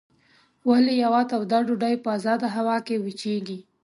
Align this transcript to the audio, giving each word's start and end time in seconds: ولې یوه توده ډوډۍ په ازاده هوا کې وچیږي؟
ولې 0.69 0.93
یوه 1.03 1.21
توده 1.31 1.59
ډوډۍ 1.67 1.95
په 2.03 2.09
ازاده 2.17 2.47
هوا 2.55 2.77
کې 2.85 2.95
وچیږي؟ 3.05 3.59